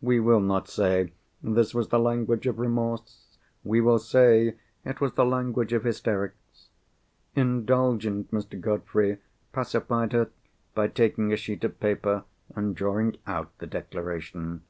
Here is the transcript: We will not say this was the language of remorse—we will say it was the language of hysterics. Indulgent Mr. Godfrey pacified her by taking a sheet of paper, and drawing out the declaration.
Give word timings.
We 0.00 0.20
will 0.20 0.40
not 0.40 0.68
say 0.68 1.12
this 1.42 1.74
was 1.74 1.88
the 1.90 1.98
language 1.98 2.46
of 2.46 2.58
remorse—we 2.58 3.82
will 3.82 3.98
say 3.98 4.54
it 4.86 5.02
was 5.02 5.12
the 5.12 5.24
language 5.26 5.74
of 5.74 5.84
hysterics. 5.84 6.70
Indulgent 7.34 8.30
Mr. 8.30 8.58
Godfrey 8.58 9.18
pacified 9.52 10.14
her 10.14 10.30
by 10.74 10.88
taking 10.88 11.30
a 11.30 11.36
sheet 11.36 11.62
of 11.62 11.78
paper, 11.78 12.24
and 12.54 12.74
drawing 12.74 13.18
out 13.26 13.50
the 13.58 13.66
declaration. 13.66 14.62